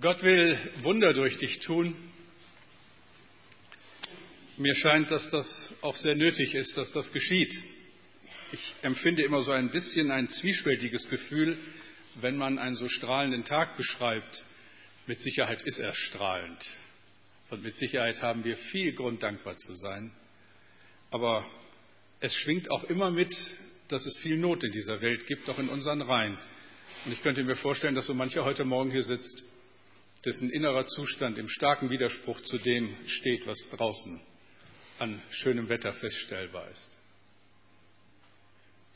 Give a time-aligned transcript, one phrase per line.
[0.00, 1.92] Gott will Wunder durch dich tun.
[4.56, 7.52] Mir scheint, dass das auch sehr nötig ist, dass das geschieht.
[8.52, 11.58] Ich empfinde immer so ein bisschen ein zwiespältiges Gefühl,
[12.20, 14.44] wenn man einen so strahlenden Tag beschreibt.
[15.08, 16.64] Mit Sicherheit ist er strahlend.
[17.50, 20.12] Und mit Sicherheit haben wir viel Grund, dankbar zu sein.
[21.10, 21.44] Aber
[22.20, 23.34] es schwingt auch immer mit,
[23.88, 26.38] dass es viel Not in dieser Welt gibt, auch in unseren Reihen.
[27.04, 29.42] Und ich könnte mir vorstellen, dass so mancher heute Morgen hier sitzt,
[30.24, 34.20] dessen innerer Zustand im starken Widerspruch zu dem steht, was draußen
[34.98, 36.90] an schönem Wetter feststellbar ist.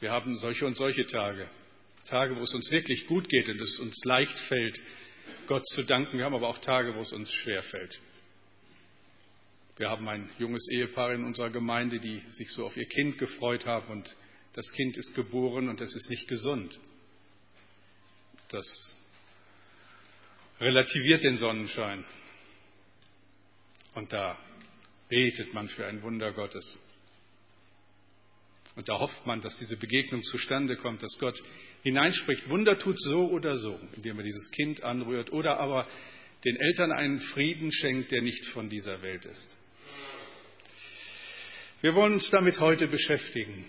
[0.01, 1.49] Wir haben solche und solche Tage.
[2.07, 4.81] Tage, wo es uns wirklich gut geht und es uns leicht fällt,
[5.47, 6.19] Gott zu danken.
[6.19, 8.01] Wir haben aber auch Tage, wo es uns schwer fällt.
[9.77, 13.65] Wir haben ein junges Ehepaar in unserer Gemeinde, die sich so auf ihr Kind gefreut
[13.65, 14.17] haben und
[14.55, 16.79] das Kind ist geboren und es ist nicht gesund.
[18.49, 18.67] Das
[20.63, 22.05] relativiert den Sonnenschein.
[23.95, 24.39] Und da
[25.09, 26.81] betet man für ein Wunder Gottes.
[28.75, 31.39] Und da hofft man, dass diese Begegnung zustande kommt, dass Gott
[31.83, 35.87] hineinspricht, Wunder tut so oder so, indem er dieses Kind anrührt oder aber
[36.45, 39.57] den Eltern einen Frieden schenkt, der nicht von dieser Welt ist.
[41.83, 43.65] Wir wollen uns damit heute beschäftigen,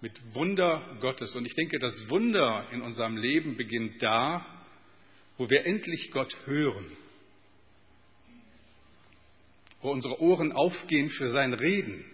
[0.00, 1.34] mit Wunder Gottes.
[1.34, 4.59] Und ich denke, das Wunder in unserem Leben beginnt da,
[5.40, 6.84] wo wir endlich Gott hören,
[9.80, 12.04] wo unsere Ohren aufgehen für sein Reden,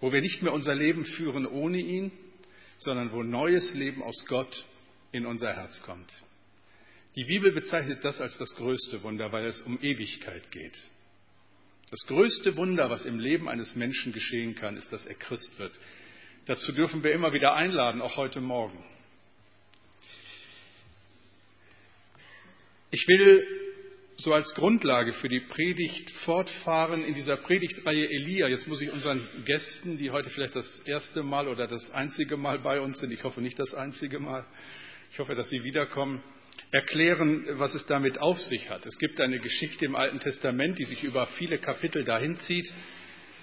[0.00, 2.10] wo wir nicht mehr unser Leben führen ohne ihn,
[2.78, 4.66] sondern wo neues Leben aus Gott
[5.12, 6.12] in unser Herz kommt.
[7.14, 10.76] Die Bibel bezeichnet das als das größte Wunder, weil es um Ewigkeit geht.
[11.92, 15.78] Das größte Wunder, was im Leben eines Menschen geschehen kann, ist, dass er Christ wird.
[16.46, 18.84] Dazu dürfen wir immer wieder einladen, auch heute Morgen.
[22.92, 23.46] Ich will
[24.16, 28.48] so als Grundlage für die Predigt fortfahren in dieser Predigtreihe Elia.
[28.48, 32.58] Jetzt muss ich unseren Gästen, die heute vielleicht das erste Mal oder das einzige Mal
[32.58, 34.44] bei uns sind, ich hoffe nicht das einzige Mal,
[35.12, 36.20] ich hoffe, dass sie wiederkommen,
[36.72, 38.84] erklären, was es damit auf sich hat.
[38.86, 42.72] Es gibt eine Geschichte im Alten Testament, die sich über viele Kapitel dahin zieht.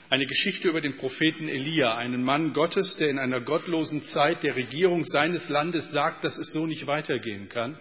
[0.09, 4.57] Eine Geschichte über den Propheten Elia, einen Mann Gottes, der in einer gottlosen Zeit der
[4.57, 7.79] Regierung seines Landes sagt, dass es so nicht weitergehen kann,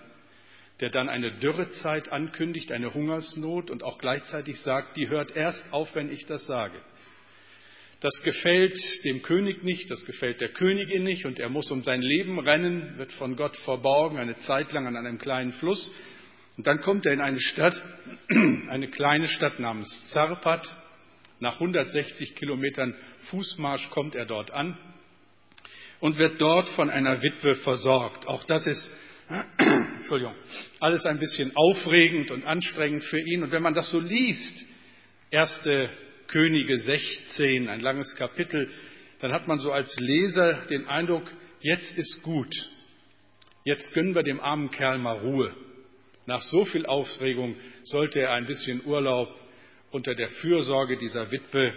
[0.81, 5.95] der dann eine Dürrezeit ankündigt, eine Hungersnot und auch gleichzeitig sagt, die hört erst auf,
[5.95, 6.79] wenn ich das sage.
[8.01, 12.03] Das gefällt dem König nicht, das gefällt der Königin nicht und er muss um sein
[12.03, 15.93] Leben rennen, wird von Gott verborgen, eine Zeit lang an einem kleinen Fluss.
[16.59, 17.75] Und dann kommt er in eine Stadt,
[18.29, 20.69] eine kleine Stadt namens Zarpat.
[21.41, 22.95] Nach 160 Kilometern
[23.31, 24.77] Fußmarsch kommt er dort an
[26.01, 28.27] und wird dort von einer Witwe versorgt.
[28.27, 28.91] Auch das ist
[29.59, 30.35] Entschuldigung,
[30.81, 33.43] alles ein bisschen aufregend und anstrengend für ihn.
[33.43, 34.67] Und wenn man das so liest,
[35.31, 35.91] erste
[36.29, 38.71] Könige 16, ein langes Kapitel,
[39.21, 41.25] dann hat man so als Leser den Eindruck,
[41.61, 42.55] jetzt ist gut.
[43.65, 45.53] Jetzt gönnen wir dem armen Kerl mal Ruhe.
[46.27, 49.29] Nach so viel Aufregung sollte er ein bisschen Urlaub
[49.91, 51.75] unter der Fürsorge dieser Witwe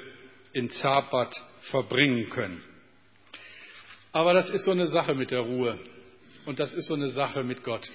[0.54, 1.34] in Zapat
[1.72, 2.62] verbringen können.
[4.12, 5.80] Aber das ist so eine Sache mit der Ruhe
[6.46, 7.90] und das ist so eine Sache mit Gott.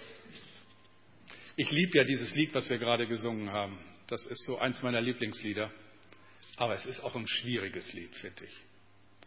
[1.57, 3.79] Ich liebe ja dieses Lied, was wir gerade gesungen haben.
[4.09, 5.71] Das ist so eins meiner Lieblingslieder.
[6.57, 8.55] Aber es ist auch ein schwieriges Lied, finde ich.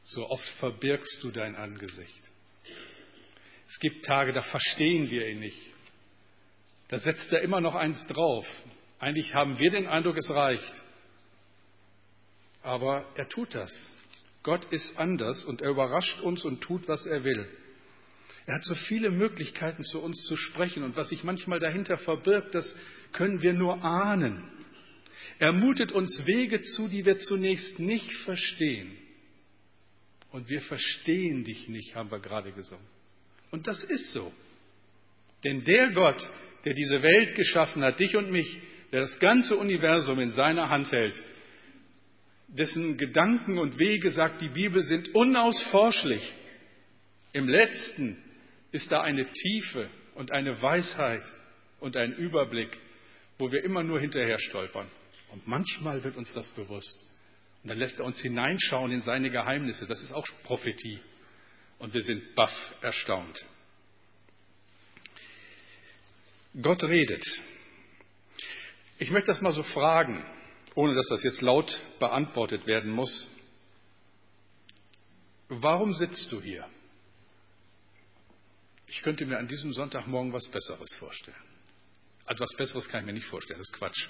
[0.03, 2.31] So oft verbirgst du dein Angesicht.
[3.69, 5.73] Es gibt Tage, da verstehen wir ihn nicht.
[6.88, 8.47] Da setzt er immer noch eins drauf.
[9.00, 10.73] Eigentlich haben wir den Eindruck, es reicht.
[12.61, 13.73] Aber er tut das.
[14.44, 17.50] Gott ist anders und er überrascht uns und tut, was er will.
[18.47, 20.83] Er hat so viele Möglichkeiten, zu uns zu sprechen.
[20.83, 22.73] Und was sich manchmal dahinter verbirgt, das
[23.11, 24.41] können wir nur ahnen.
[25.37, 28.97] Er mutet uns Wege zu, die wir zunächst nicht verstehen.
[30.31, 32.85] Und wir verstehen dich nicht, haben wir gerade gesungen.
[33.51, 34.31] Und das ist so.
[35.43, 36.27] Denn der Gott,
[36.63, 38.59] der diese Welt geschaffen hat, dich und mich,
[38.93, 41.21] der das ganze Universum in seiner Hand hält,
[42.47, 46.33] dessen Gedanken und Wege, sagt die Bibel, sind unausforschlich.
[47.33, 48.23] Im letzten
[48.71, 51.23] ist da eine Tiefe und eine Weisheit
[51.79, 52.77] und ein Überblick,
[53.37, 54.87] wo wir immer nur hinterher stolpern.
[55.31, 57.05] Und manchmal wird uns das bewusst.
[57.63, 59.85] Und dann lässt er uns hineinschauen in seine Geheimnisse.
[59.87, 60.99] Das ist auch Prophetie.
[61.79, 63.45] Und wir sind baff erstaunt.
[66.61, 67.23] Gott redet.
[68.99, 70.25] Ich möchte das mal so fragen,
[70.73, 73.27] ohne dass das jetzt laut beantwortet werden muss.
[75.49, 76.65] Warum sitzt du hier?
[78.88, 81.38] Ich könnte mir an diesem Sonntagmorgen was Besseres vorstellen.
[82.25, 84.07] Etwas Besseres kann ich mir nicht vorstellen, das ist Quatsch.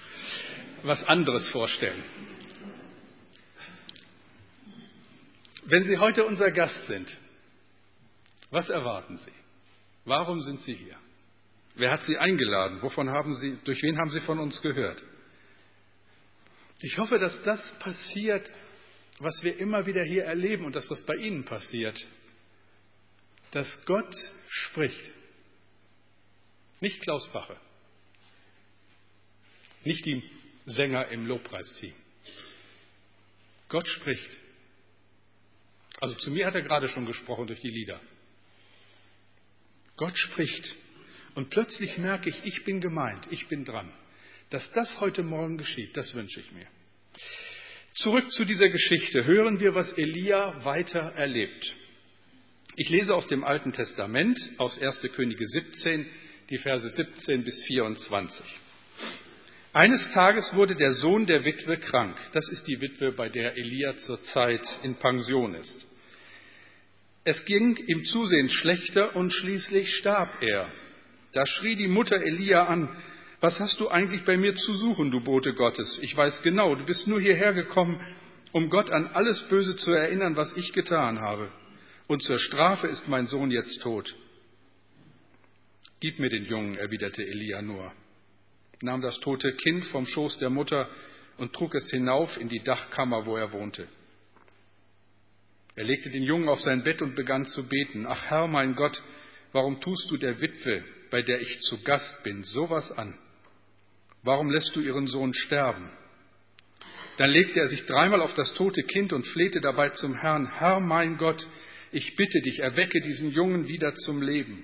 [0.84, 2.04] Was anderes vorstellen.
[5.66, 7.16] Wenn Sie heute unser Gast sind,
[8.50, 9.32] was erwarten Sie?
[10.06, 10.96] Warum sind Sie hier?
[11.76, 12.82] Wer hat Sie eingeladen?
[12.82, 15.04] Wovon haben Sie, durch wen haben Sie von uns gehört?
[16.80, 18.50] Ich hoffe, dass das passiert,
[19.20, 22.00] was wir immer wieder hier erleben und dass das bei Ihnen passiert.
[23.52, 24.14] Dass Gott
[24.48, 25.14] spricht.
[26.80, 27.58] Nicht Klaus Bache.
[29.84, 30.24] Nicht die
[30.66, 31.94] Sänger im Lobpreisteam.
[33.70, 34.30] Gott spricht.
[36.00, 38.00] Also zu mir hat er gerade schon gesprochen durch die Lieder.
[39.96, 40.76] Gott spricht.
[41.36, 43.92] Und plötzlich merke ich, ich bin gemeint, ich bin dran.
[44.50, 46.68] Dass das heute Morgen geschieht, das wünsche ich mir.
[47.96, 49.26] Zurück zu dieser Geschichte.
[49.26, 51.76] Hören wir, was Elia weiter erlebt.
[52.80, 55.02] Ich lese aus dem Alten Testament, aus 1.
[55.16, 56.06] Könige 17,
[56.52, 58.46] die Verse 17 bis 24.
[59.74, 62.16] Eines Tages wurde der Sohn der Witwe krank.
[62.34, 65.88] Das ist die Witwe, bei der Elia zurzeit in Pension ist.
[67.24, 70.72] Es ging ihm zusehends schlechter und schließlich starb er.
[71.34, 72.96] Da schrie die Mutter Elia an,
[73.40, 75.98] was hast du eigentlich bei mir zu suchen, du Bote Gottes?
[76.04, 78.00] Ich weiß genau, du bist nur hierher gekommen,
[78.52, 81.50] um Gott an alles Böse zu erinnern, was ich getan habe.
[82.08, 84.16] Und zur Strafe ist mein Sohn jetzt tot.
[86.00, 87.92] Gib mir den Jungen, erwiderte Elia nur,
[88.82, 90.90] nahm das tote Kind vom Schoß der Mutter
[91.38, 93.88] und trug es hinauf in die Dachkammer, wo er wohnte.
[95.76, 98.06] Er legte den Jungen auf sein Bett und begann zu beten.
[98.08, 99.02] Ach Herr, mein Gott,
[99.52, 103.18] warum tust du der Witwe, bei der ich zu Gast bin, sowas an?
[104.24, 105.90] Warum lässt du ihren Sohn sterben?
[107.18, 110.80] Dann legte er sich dreimal auf das tote Kind und flehte dabei zum Herrn, Herr
[110.80, 111.46] mein Gott,
[111.92, 114.64] ich bitte dich, erwecke diesen Jungen wieder zum Leben.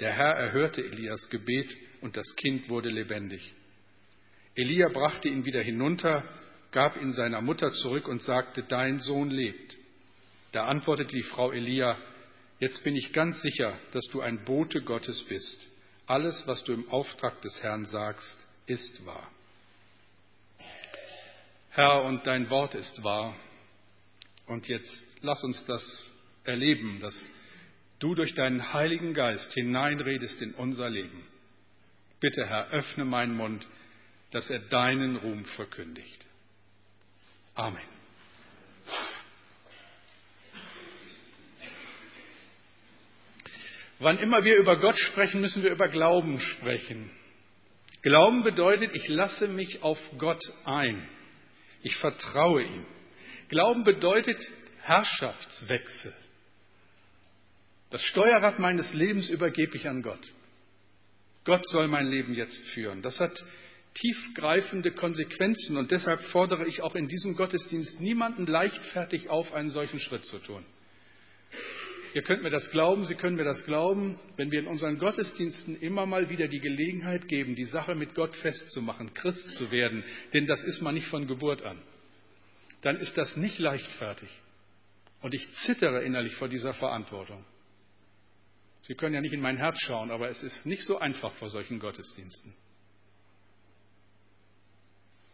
[0.00, 1.68] Der Herr erhörte Elias Gebet
[2.00, 3.54] und das Kind wurde lebendig.
[4.54, 6.24] Elia brachte ihn wieder hinunter,
[6.72, 9.76] gab ihn seiner Mutter zurück und sagte, dein Sohn lebt.
[10.52, 11.98] Da antwortete die Frau Elia,
[12.58, 15.60] jetzt bin ich ganz sicher, dass du ein Bote Gottes bist.
[16.06, 19.30] Alles, was du im Auftrag des Herrn sagst, ist wahr.
[21.70, 23.36] Herr, und dein Wort ist wahr.
[24.46, 26.10] Und jetzt lass uns das
[26.46, 27.14] erleben, dass
[27.98, 31.24] du durch deinen Heiligen Geist hineinredest in unser Leben.
[32.20, 33.66] Bitte, Herr, öffne meinen Mund,
[34.32, 36.26] dass er deinen Ruhm verkündigt.
[37.54, 37.80] Amen.
[43.98, 47.10] Wann immer wir über Gott sprechen, müssen wir über Glauben sprechen.
[48.02, 51.08] Glauben bedeutet, ich lasse mich auf Gott ein.
[51.82, 52.86] Ich vertraue ihm.
[53.48, 54.42] Glauben bedeutet
[54.82, 56.12] Herrschaftswechsel.
[57.90, 60.32] Das Steuerrad meines Lebens übergebe ich an Gott.
[61.44, 63.02] Gott soll mein Leben jetzt führen.
[63.02, 63.44] Das hat
[63.94, 70.00] tiefgreifende Konsequenzen und deshalb fordere ich auch in diesem Gottesdienst niemanden leichtfertig auf, einen solchen
[70.00, 70.64] Schritt zu tun.
[72.14, 75.78] Ihr könnt mir das glauben, Sie können mir das glauben, wenn wir in unseren Gottesdiensten
[75.80, 80.46] immer mal wieder die Gelegenheit geben, die Sache mit Gott festzumachen, Christ zu werden, denn
[80.46, 81.78] das ist man nicht von Geburt an,
[82.82, 84.30] dann ist das nicht leichtfertig.
[85.20, 87.44] Und ich zittere innerlich vor dieser Verantwortung.
[88.86, 91.50] Sie können ja nicht in mein Herz schauen, aber es ist nicht so einfach vor
[91.50, 92.54] solchen Gottesdiensten.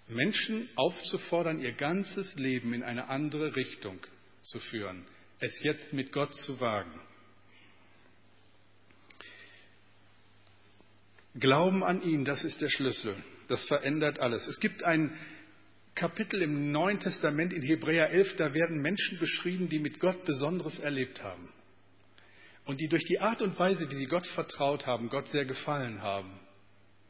[0.09, 3.99] Menschen aufzufordern, ihr ganzes Leben in eine andere Richtung
[4.40, 5.04] zu führen,
[5.40, 6.99] es jetzt mit Gott zu wagen.
[11.35, 13.16] Glauben an ihn, das ist der Schlüssel.
[13.49, 14.47] Das verändert alles.
[14.47, 15.18] Es gibt ein
[15.94, 20.78] Kapitel im Neuen Testament in Hebräer 11, da werden Menschen beschrieben, die mit Gott Besonderes
[20.78, 21.50] erlebt haben.
[22.64, 26.02] Und die durch die Art und Weise, wie sie Gott vertraut haben, Gott sehr gefallen
[26.02, 26.40] haben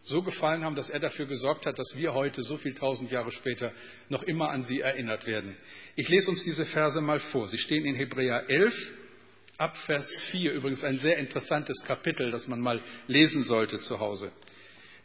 [0.04, 3.30] so gefallen haben, dass er dafür gesorgt hat, dass wir heute, so viel tausend Jahre
[3.30, 3.72] später,
[4.08, 5.56] noch immer an sie erinnert werden.
[5.94, 7.48] Ich lese uns diese Verse mal vor.
[7.48, 8.74] Sie stehen in Hebräer 11,
[9.58, 14.32] ab Vers 4, übrigens ein sehr interessantes Kapitel, das man mal lesen sollte zu Hause.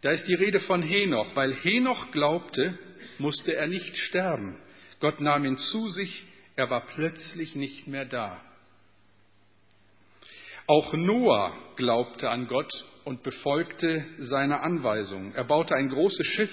[0.01, 1.35] Da ist die Rede von Henoch.
[1.35, 2.77] Weil Henoch glaubte,
[3.19, 4.57] musste er nicht sterben.
[4.99, 6.23] Gott nahm ihn zu sich,
[6.55, 8.41] er war plötzlich nicht mehr da.
[10.67, 12.69] Auch Noah glaubte an Gott
[13.05, 15.33] und befolgte seine Anweisungen.
[15.33, 16.51] Er baute ein großes Schiff,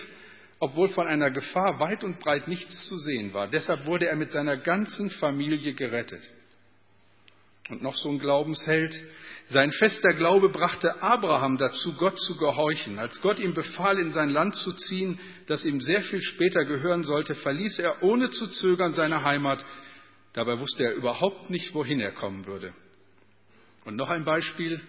[0.60, 3.48] obwohl von einer Gefahr weit und breit nichts zu sehen war.
[3.48, 6.22] Deshalb wurde er mit seiner ganzen Familie gerettet.
[7.70, 8.94] Und noch so ein Glaubensheld.
[9.48, 13.00] Sein fester Glaube brachte Abraham dazu, Gott zu gehorchen.
[13.00, 15.18] Als Gott ihm befahl, in sein Land zu ziehen,
[15.48, 19.64] das ihm sehr viel später gehören sollte, verließ er ohne zu zögern seine Heimat.
[20.34, 22.72] Dabei wusste er überhaupt nicht, wohin er kommen würde.
[23.84, 24.80] Und noch ein Beispiel.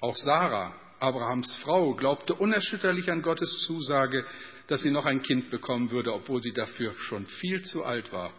[0.00, 4.24] Auch Sarah Abrahams Frau, glaubte unerschütterlich an Gottes Zusage,
[4.68, 8.32] dass sie noch ein Kind bekommen würde, obwohl sie dafür schon viel zu alt war.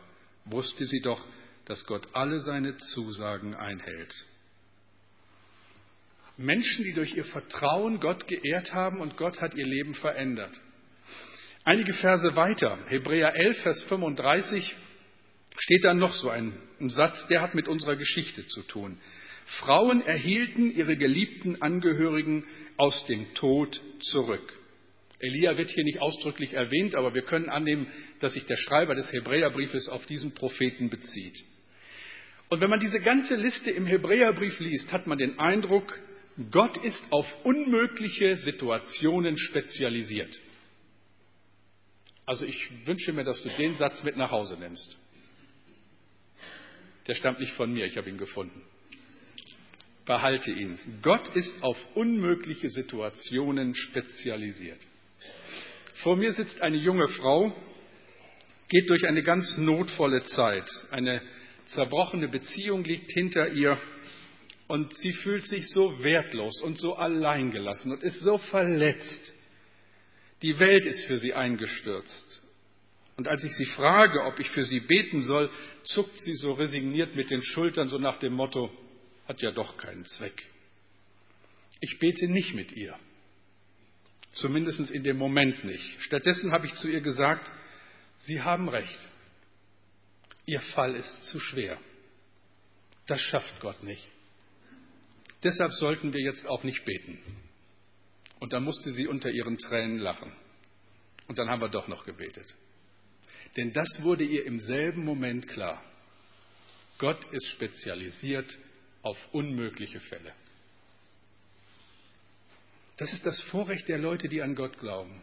[0.46, 1.22] Wusste sie doch,
[1.65, 4.15] dass Gott alle seine Zusagen einhält.
[6.38, 10.53] Menschen, die durch ihr Vertrauen Gott geehrt haben und Gott hat ihr Leben verändert.
[11.65, 14.75] Einige Verse weiter, Hebräer 11, Vers 35,
[15.58, 19.00] steht dann noch so ein, ein Satz, der hat mit unserer Geschichte zu tun.
[19.46, 22.46] Frauen erhielten ihre geliebten Angehörigen
[22.78, 24.54] aus dem Tod zurück.
[25.20, 27.88] Elia wird hier nicht ausdrücklich erwähnt, aber wir können annehmen,
[28.20, 31.44] dass sich der Schreiber des Hebräerbriefes auf diesen Propheten bezieht.
[32.50, 35.98] Und wenn man diese ganze Liste im Hebräerbrief liest, hat man den Eindruck,
[36.52, 40.40] Gott ist auf unmögliche Situationen spezialisiert.
[42.26, 44.98] Also ich wünsche mir, dass du den Satz mit nach Hause nimmst.
[47.08, 48.62] Der stammt nicht von mir, ich habe ihn gefunden.
[50.06, 50.78] Behalte ihn.
[51.02, 54.80] Gott ist auf unmögliche Situationen spezialisiert.
[55.96, 57.56] Vor mir sitzt eine junge Frau,
[58.68, 60.70] geht durch eine ganz notvolle Zeit.
[60.92, 61.22] Eine
[61.68, 63.80] zerbrochene Beziehung liegt hinter ihr
[64.68, 69.34] und sie fühlt sich so wertlos und so alleingelassen und ist so verletzt.
[70.42, 72.42] Die Welt ist für sie eingestürzt.
[73.16, 75.50] Und als ich sie frage, ob ich für sie beten soll,
[75.84, 78.72] zuckt sie so resigniert mit den Schultern, so nach dem Motto,
[79.34, 80.48] hat ja doch keinen Zweck.
[81.80, 82.96] Ich bete nicht mit ihr.
[84.34, 86.02] Zumindest in dem Moment nicht.
[86.04, 87.52] Stattdessen habe ich zu ihr gesagt,
[88.20, 89.00] Sie haben recht.
[90.46, 91.80] Ihr Fall ist zu schwer.
[93.08, 94.08] Das schafft Gott nicht.
[95.44, 97.18] Deshalb sollten wir jetzt auch nicht beten.
[98.40, 100.32] Und dann musste sie unter ihren Tränen lachen.
[101.28, 102.46] Und dann haben wir doch noch gebetet.
[103.58, 105.84] Denn das wurde ihr im selben Moment klar.
[107.00, 108.56] Gott ist spezialisiert
[109.04, 110.34] auf unmögliche Fälle.
[112.98, 115.22] Das ist das Vorrecht der Leute, die an Gott glauben.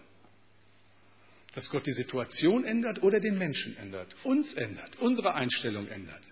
[1.55, 6.23] Dass Gott die Situation ändert oder den Menschen ändert, uns ändert, unsere Einstellung ändert.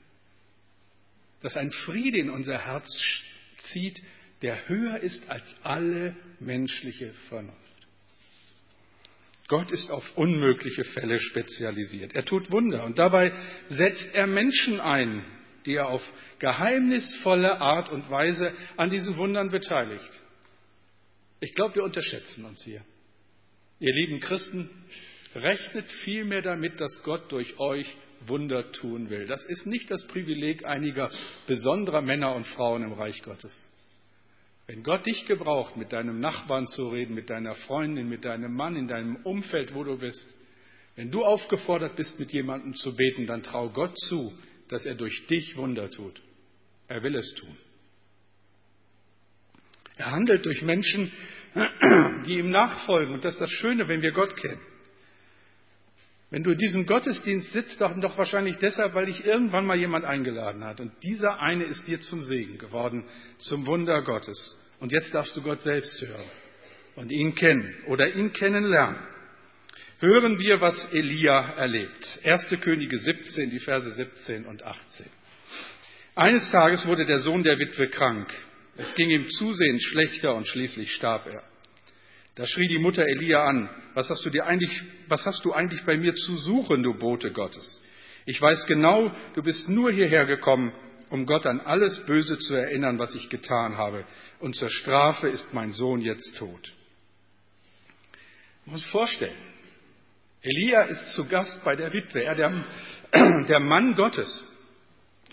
[1.42, 2.86] Dass ein Friede in unser Herz
[3.72, 4.00] zieht,
[4.42, 7.56] der höher ist als alle menschliche Vernunft.
[9.48, 12.14] Gott ist auf unmögliche Fälle spezialisiert.
[12.14, 13.32] Er tut Wunder und dabei
[13.68, 15.24] setzt er Menschen ein,
[15.68, 16.02] die er auf
[16.38, 20.10] geheimnisvolle Art und Weise an diesen Wundern beteiligt.
[21.40, 22.82] Ich glaube, wir unterschätzen uns hier.
[23.78, 24.70] Ihr lieben Christen,
[25.34, 27.96] rechnet vielmehr damit, dass Gott durch euch
[28.26, 29.26] Wunder tun will.
[29.26, 31.10] Das ist nicht das Privileg einiger
[31.46, 33.68] besonderer Männer und Frauen im Reich Gottes.
[34.66, 38.74] Wenn Gott dich gebraucht, mit deinem Nachbarn zu reden, mit deiner Freundin, mit deinem Mann,
[38.74, 40.34] in deinem Umfeld, wo du bist,
[40.96, 44.32] wenn du aufgefordert bist, mit jemandem zu beten, dann trau Gott zu,
[44.68, 46.20] dass er durch dich Wunder tut.
[46.88, 47.56] Er will es tun.
[49.96, 51.12] Er handelt durch Menschen,
[52.26, 53.14] die ihm nachfolgen.
[53.14, 54.60] Und das ist das Schöne, wenn wir Gott kennen.
[56.30, 60.04] Wenn du in diesem Gottesdienst sitzt, doch, doch wahrscheinlich deshalb, weil dich irgendwann mal jemand
[60.04, 60.78] eingeladen hat.
[60.78, 63.04] Und dieser eine ist dir zum Segen geworden,
[63.38, 64.56] zum Wunder Gottes.
[64.78, 66.30] Und jetzt darfst du Gott selbst hören
[66.96, 68.98] und ihn kennen oder ihn kennenlernen.
[70.00, 72.20] Hören wir, was Elia erlebt.
[72.22, 72.60] 1.
[72.60, 75.06] Könige 17, die Verse 17 und 18.
[76.14, 78.32] Eines Tages wurde der Sohn der Witwe krank.
[78.76, 81.42] Es ging ihm zusehends schlechter und schließlich starb er.
[82.36, 84.70] Da schrie die Mutter Elia an, was hast du dir eigentlich,
[85.08, 87.82] was hast du eigentlich bei mir zu suchen, du Bote Gottes?
[88.24, 90.72] Ich weiß genau, du bist nur hierher gekommen,
[91.10, 94.04] um Gott an alles Böse zu erinnern, was ich getan habe.
[94.38, 96.72] Und zur Strafe ist mein Sohn jetzt tot.
[98.64, 99.34] Man muss vorstellen,
[100.42, 102.64] Elia ist zu Gast bei der Witwe, er der,
[103.48, 104.42] der Mann Gottes.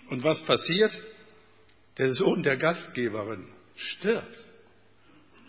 [0.10, 0.98] Und was passiert?
[1.98, 4.46] Der Sohn der Gastgeberin stirbt.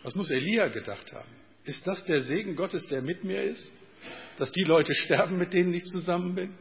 [0.02, 1.28] Was muss Elia gedacht haben?
[1.64, 3.72] Ist das der Segen Gottes, der mit mir ist?
[4.38, 6.54] Dass die Leute sterben, mit denen ich zusammen bin?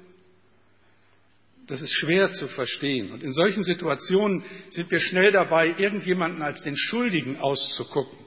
[1.67, 3.11] Das ist schwer zu verstehen.
[3.11, 8.17] Und in solchen Situationen sind wir schnell dabei, irgendjemanden als den Schuldigen auszugucken.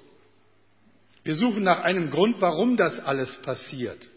[1.25, 4.09] Wir suchen nach einem Grund, warum das alles passiert.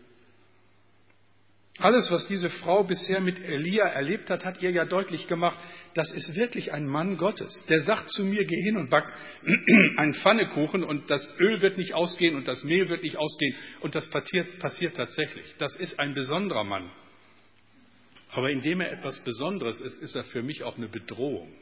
[1.78, 5.58] Alles, was diese Frau bisher mit Elia erlebt hat, hat ihr ja deutlich gemacht,
[5.94, 7.66] das ist wirklich ein Mann Gottes.
[7.70, 9.06] Der sagt zu mir, geh hin und back
[9.98, 13.96] einen Pfannekuchen und das Öl wird nicht ausgehen und das Mehl wird nicht ausgehen und
[13.96, 15.56] das passiert, passiert tatsächlich.
[15.60, 16.92] Das ist ein besonderer Mann.
[18.32, 21.54] Aber indem er etwas Besonderes ist, ist er für mich auch eine Bedrohung.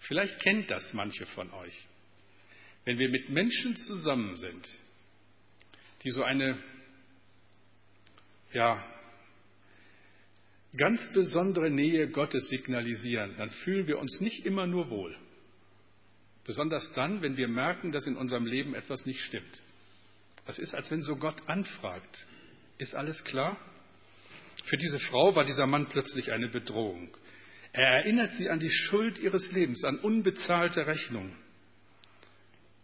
[0.00, 1.86] Vielleicht kennt das manche von euch.
[2.84, 4.68] Wenn wir mit Menschen zusammen sind,
[6.02, 6.58] die so eine
[8.52, 8.84] ja,
[10.76, 15.16] ganz besondere Nähe Gottes signalisieren, dann fühlen wir uns nicht immer nur wohl.
[16.44, 19.62] Besonders dann, wenn wir merken, dass in unserem Leben etwas nicht stimmt.
[20.46, 22.26] Es ist, als wenn so Gott anfragt.
[22.78, 23.56] Ist alles klar?
[24.64, 27.16] Für diese Frau war dieser Mann plötzlich eine Bedrohung.
[27.72, 31.36] Er erinnert sie an die Schuld ihres Lebens, an unbezahlte Rechnungen.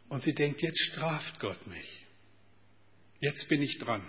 [0.08, 2.06] Und sie denkt, jetzt straft Gott mich.
[3.20, 4.02] Jetzt bin ich dran.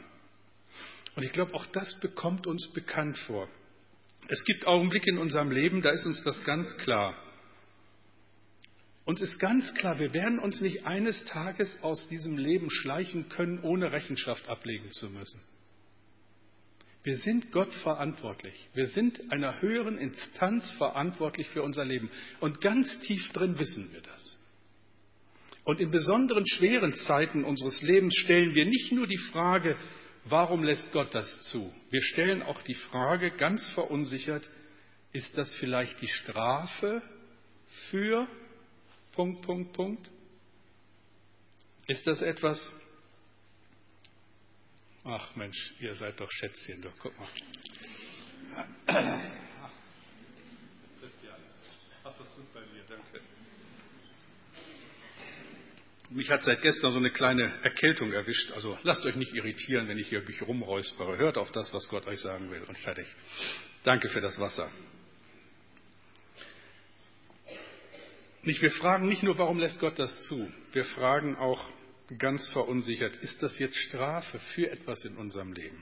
[1.15, 3.49] Und ich glaube, auch das bekommt uns bekannt vor.
[4.31, 7.13] Es gibt Augenblicke in unserem Leben, da ist uns das ganz klar.
[9.03, 13.59] Uns ist ganz klar, wir werden uns nicht eines Tages aus diesem Leben schleichen können,
[13.61, 15.41] ohne Rechenschaft ablegen zu müssen.
[17.03, 18.55] Wir sind Gott verantwortlich.
[18.73, 22.09] Wir sind einer höheren Instanz verantwortlich für unser Leben.
[22.39, 24.37] Und ganz tief drin wissen wir das.
[25.65, 29.75] Und in besonderen schweren Zeiten unseres Lebens stellen wir nicht nur die Frage,
[30.25, 31.73] warum lässt Gott das zu?
[31.89, 34.49] Wir stellen auch die Frage ganz verunsichert,
[35.13, 37.01] ist das vielleicht die Strafe
[37.89, 38.27] für
[39.13, 40.09] Punkt, Punkt, Punkt?
[41.87, 42.57] Ist das etwas?
[45.03, 47.27] Ach Mensch, ihr seid doch Schätzchen, doch guck mal.
[50.99, 51.39] Christian,
[52.03, 53.21] ach, das gut bei mir, danke.
[56.13, 58.51] Mich hat seit gestern so eine kleine Erkältung erwischt.
[58.51, 61.17] Also lasst euch nicht irritieren, wenn ich hier mich rumräuspere.
[61.17, 63.07] Hört auf das, was Gott euch sagen will und fertig.
[63.83, 64.69] Danke für das Wasser.
[68.43, 70.51] Nicht, wir fragen nicht nur, warum lässt Gott das zu?
[70.73, 71.63] Wir fragen auch
[72.17, 75.81] ganz verunsichert, ist das jetzt Strafe für etwas in unserem Leben?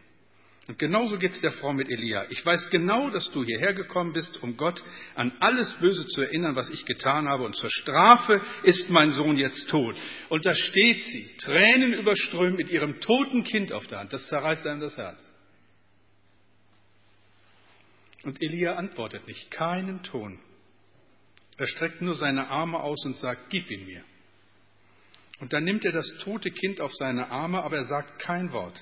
[0.68, 2.28] Und genauso geht es der Frau mit Elia.
[2.30, 4.84] Ich weiß genau, dass du hierher gekommen bist, um Gott
[5.16, 7.44] an alles Böse zu erinnern, was ich getan habe.
[7.44, 9.96] Und zur Strafe ist mein Sohn jetzt tot.
[10.30, 14.13] Und da steht sie, Tränen überströmt mit ihrem toten Kind auf der Hand.
[14.13, 15.24] Das zerreißt einem das Herz.
[18.24, 20.39] Und Elia antwortet nicht, keinen Ton.
[21.58, 24.04] Er streckt nur seine Arme aus und sagt, gib ihn mir.
[25.39, 28.80] Und dann nimmt er das tote Kind auf seine Arme, aber er sagt kein Wort.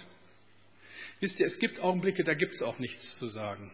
[1.20, 3.72] Wisst ihr, es gibt Augenblicke, da gibt es auch nichts zu sagen.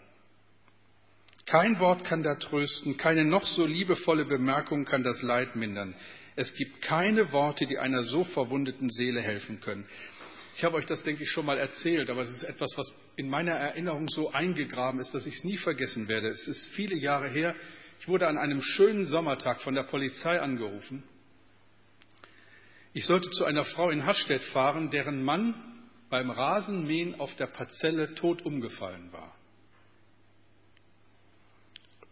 [1.46, 5.94] Kein Wort kann da trösten, keine noch so liebevolle Bemerkung kann das Leid mindern.
[6.36, 9.86] Es gibt keine Worte, die einer so verwundeten Seele helfen können.
[10.56, 13.28] Ich habe euch das, denke ich, schon mal erzählt, aber es ist etwas, was in
[13.28, 16.30] meiner Erinnerung so eingegraben ist, dass ich es nie vergessen werde.
[16.30, 17.56] Es ist viele Jahre her.
[18.00, 21.04] Ich wurde an einem schönen Sommertag von der Polizei angerufen.
[22.94, 25.73] Ich sollte zu einer Frau in Hastedt fahren, deren Mann
[26.14, 29.36] beim Rasenmähen auf der Parzelle tot umgefallen war.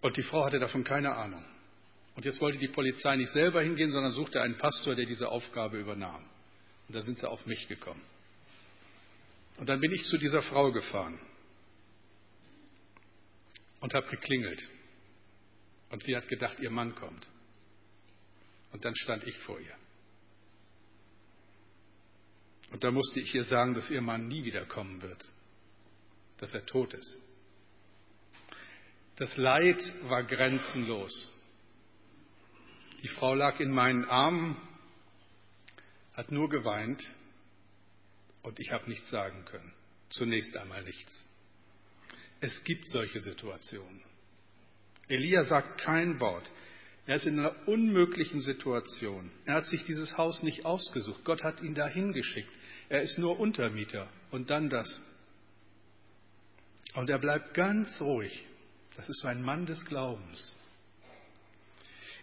[0.01, 1.45] Und die Frau hatte davon keine Ahnung.
[2.15, 5.77] Und jetzt wollte die Polizei nicht selber hingehen, sondern suchte einen Pastor, der diese Aufgabe
[5.77, 6.25] übernahm.
[6.87, 8.01] Und da sind sie auf mich gekommen.
[9.57, 11.19] Und dann bin ich zu dieser Frau gefahren
[13.81, 14.67] und habe geklingelt.
[15.91, 17.27] Und sie hat gedacht, ihr Mann kommt.
[18.71, 19.75] Und dann stand ich vor ihr.
[22.71, 25.25] Und da musste ich ihr sagen, dass ihr Mann nie wiederkommen wird,
[26.37, 27.17] dass er tot ist.
[29.17, 31.31] Das Leid war grenzenlos.
[33.03, 34.55] Die Frau lag in meinen Armen,
[36.13, 37.03] hat nur geweint
[38.41, 39.73] und ich habe nichts sagen können.
[40.09, 41.25] Zunächst einmal nichts.
[42.39, 44.01] Es gibt solche Situationen.
[45.07, 46.49] Elia sagt kein Wort.
[47.05, 49.31] Er ist in einer unmöglichen Situation.
[49.45, 51.23] Er hat sich dieses Haus nicht ausgesucht.
[51.25, 52.51] Gott hat ihn dahin geschickt.
[52.91, 55.01] Er ist nur Untermieter und dann das.
[56.93, 58.37] Und er bleibt ganz ruhig.
[58.97, 60.57] Das ist so ein Mann des Glaubens.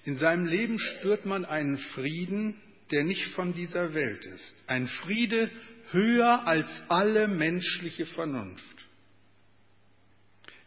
[0.05, 4.55] In seinem Leben spürt man einen Frieden, der nicht von dieser Welt ist.
[4.67, 5.51] Ein Friede
[5.91, 8.63] höher als alle menschliche Vernunft.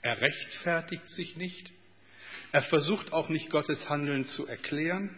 [0.02, 1.72] Er rechtfertigt sich nicht.
[2.52, 5.16] Er versucht auch nicht Gottes Handeln zu erklären.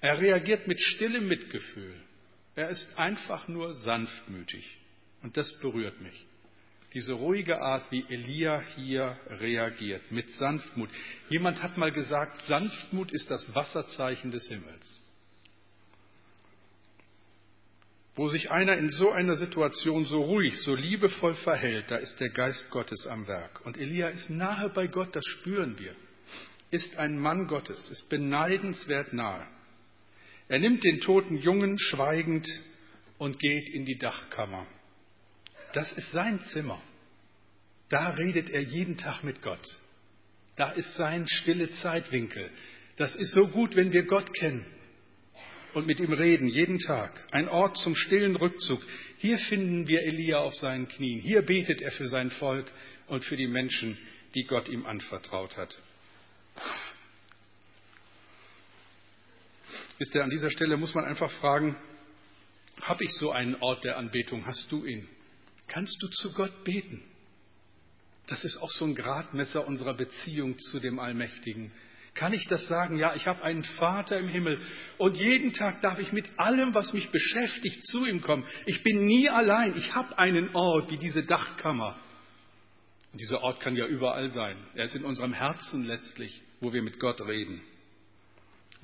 [0.00, 2.05] Er reagiert mit stillem Mitgefühl.
[2.56, 4.66] Er ist einfach nur sanftmütig.
[5.22, 6.26] Und das berührt mich.
[6.94, 10.88] Diese ruhige Art, wie Elia hier reagiert, mit Sanftmut.
[11.28, 15.02] Jemand hat mal gesagt, Sanftmut ist das Wasserzeichen des Himmels.
[18.14, 22.30] Wo sich einer in so einer Situation so ruhig, so liebevoll verhält, da ist der
[22.30, 23.66] Geist Gottes am Werk.
[23.66, 25.94] Und Elia ist nahe bei Gott, das spüren wir.
[26.70, 29.46] Ist ein Mann Gottes, ist beneidenswert nahe.
[30.48, 32.46] Er nimmt den toten Jungen schweigend
[33.18, 34.66] und geht in die Dachkammer.
[35.72, 36.80] Das ist sein Zimmer.
[37.88, 39.64] Da redet er jeden Tag mit Gott.
[40.56, 42.50] Da ist sein stille Zeitwinkel.
[42.96, 44.64] Das ist so gut, wenn wir Gott kennen
[45.74, 47.26] und mit ihm reden, jeden Tag.
[47.32, 48.80] Ein Ort zum stillen Rückzug.
[49.18, 51.20] Hier finden wir Elia auf seinen Knien.
[51.20, 52.72] Hier betet er für sein Volk
[53.08, 53.98] und für die Menschen,
[54.34, 55.78] die Gott ihm anvertraut hat.
[59.98, 61.76] Wisst ihr, an dieser Stelle muss man einfach fragen,
[62.82, 64.46] habe ich so einen Ort der Anbetung?
[64.46, 65.08] Hast du ihn?
[65.68, 67.02] Kannst du zu Gott beten?
[68.26, 71.72] Das ist auch so ein Gradmesser unserer Beziehung zu dem Allmächtigen.
[72.14, 72.96] Kann ich das sagen?
[72.98, 74.58] Ja, ich habe einen Vater im Himmel
[74.98, 78.44] und jeden Tag darf ich mit allem, was mich beschäftigt, zu ihm kommen.
[78.64, 79.76] Ich bin nie allein.
[79.76, 81.98] Ich habe einen Ort wie diese Dachkammer.
[83.12, 84.56] Und dieser Ort kann ja überall sein.
[84.74, 87.60] Er ist in unserem Herzen letztlich, wo wir mit Gott reden.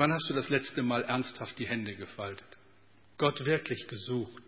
[0.02, 2.48] Wann hast du das letzte Mal ernsthaft die Hände gefaltet?
[3.18, 4.42] Gott wirklich gesucht?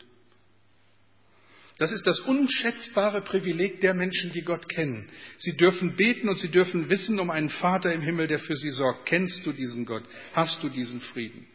[1.78, 5.08] Das ist das unschätzbare Privileg der Menschen, die Gott kennen.
[5.36, 8.70] Sie dürfen beten und sie dürfen wissen um einen Vater im Himmel, der für sie
[8.70, 9.06] sorgt.
[9.06, 10.02] Kennst du diesen Gott?
[10.32, 11.46] Hast du diesen Frieden?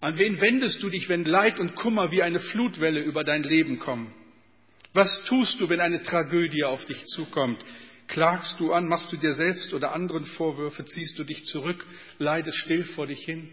[0.00, 3.78] An wen wendest du dich, wenn Leid und Kummer wie eine Flutwelle über dein Leben
[3.78, 4.12] kommen?
[4.92, 7.64] Was tust du, wenn eine Tragödie auf dich zukommt?
[8.08, 11.84] Klagst du an, machst du dir selbst oder anderen Vorwürfe, ziehst du dich zurück,
[12.18, 13.48] leidest still vor dich hin?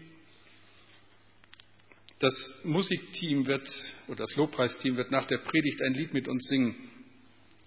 [2.20, 3.68] Das Musikteam wird,
[4.06, 6.76] oder das Lobpreisteam wird nach der Predigt ein Lied mit uns singen.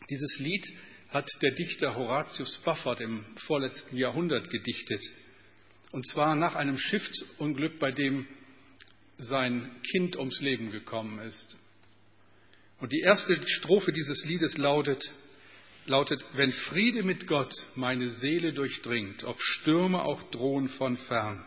[0.09, 0.65] Dieses Lied
[1.09, 5.01] hat der Dichter Horatius Spafford im vorletzten Jahrhundert gedichtet.
[5.91, 8.25] Und zwar nach einem Schiffsunglück, bei dem
[9.17, 11.57] sein Kind ums Leben gekommen ist.
[12.79, 15.11] Und die erste Strophe dieses Liedes lautet,
[15.89, 21.45] lautet, wenn Friede mit Gott meine Seele durchdringt, ob Stürme auch drohen von fern,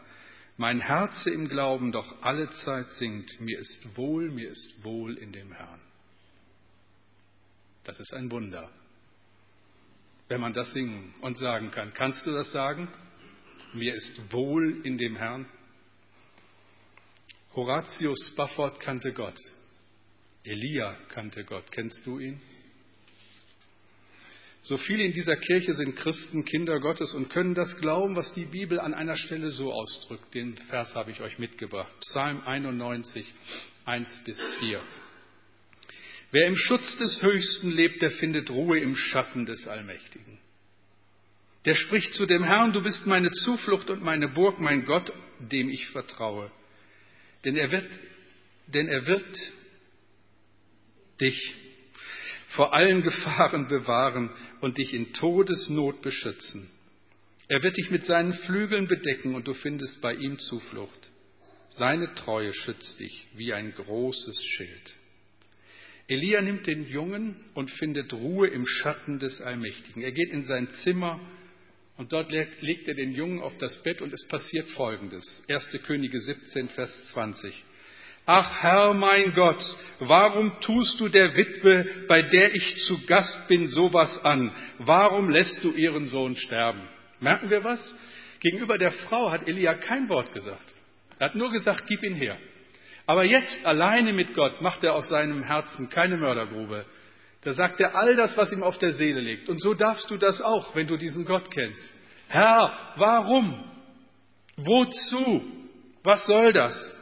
[0.56, 5.32] mein Herze im Glauben doch alle Zeit singt, mir ist wohl, mir ist wohl in
[5.32, 5.80] dem Herrn.
[7.84, 8.70] Das ist ein Wunder,
[10.28, 11.94] wenn man das singen und sagen kann.
[11.94, 12.88] Kannst du das sagen?
[13.72, 15.46] Mir ist wohl in dem Herrn.
[17.54, 19.38] Horatius Spafford kannte Gott.
[20.44, 21.70] Elia kannte Gott.
[21.72, 22.40] Kennst du ihn?
[24.62, 28.44] So viele in dieser Kirche sind Christen, Kinder Gottes und können das glauben, was die
[28.44, 30.34] Bibel an einer Stelle so ausdrückt.
[30.34, 31.90] Den Vers habe ich euch mitgebracht.
[32.00, 33.26] Psalm 91,
[33.86, 34.80] 1 bis 4.
[36.32, 40.38] Wer im Schutz des Höchsten lebt, der findet Ruhe im Schatten des Allmächtigen.
[41.64, 45.70] Der spricht zu dem Herrn, du bist meine Zuflucht und meine Burg, mein Gott, dem
[45.70, 46.50] ich vertraue.
[47.44, 47.88] Denn er wird,
[48.66, 49.52] denn er wird
[51.20, 51.54] dich
[52.50, 56.70] vor allen Gefahren bewahren und dich in Todesnot beschützen.
[57.48, 61.10] Er wird dich mit seinen Flügeln bedecken und du findest bei ihm Zuflucht.
[61.70, 64.94] Seine Treue schützt dich wie ein großes Schild.
[66.08, 70.02] Elia nimmt den Jungen und findet Ruhe im Schatten des Allmächtigen.
[70.02, 71.20] Er geht in sein Zimmer
[71.96, 75.44] und dort legt er den Jungen auf das Bett und es passiert Folgendes.
[75.48, 75.68] 1.
[75.84, 77.54] Könige 17, Vers 20.
[78.32, 79.60] Ach Herr mein Gott,
[79.98, 84.54] warum tust du der Witwe, bei der ich zu Gast bin, sowas an?
[84.78, 86.80] Warum lässt du ihren Sohn sterben?
[87.18, 87.80] Merken wir was?
[88.38, 90.74] Gegenüber der Frau hat Elia kein Wort gesagt.
[91.18, 92.38] Er hat nur gesagt, gib ihn her.
[93.04, 96.86] Aber jetzt alleine mit Gott macht er aus seinem Herzen keine Mördergrube.
[97.42, 99.48] Da sagt er all das, was ihm auf der Seele liegt.
[99.48, 101.82] Und so darfst du das auch, wenn du diesen Gott kennst.
[102.28, 103.58] Herr, warum?
[104.56, 105.42] Wozu?
[106.04, 106.99] Was soll das?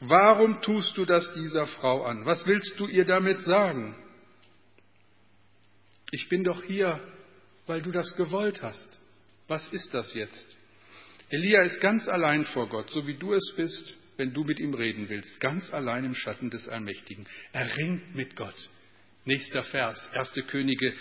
[0.00, 2.24] Warum tust du das dieser Frau an?
[2.24, 3.94] Was willst du ihr damit sagen?
[6.10, 7.00] Ich bin doch hier,
[7.66, 8.98] weil du das gewollt hast.
[9.46, 10.56] Was ist das jetzt?
[11.28, 14.74] Elia ist ganz allein vor Gott, so wie du es bist, wenn du mit ihm
[14.74, 17.26] reden willst, ganz allein im Schatten des Allmächtigen.
[17.52, 18.68] Er ringt mit Gott.
[19.24, 20.34] Nächster Vers, 1.
[20.48, 20.94] Könige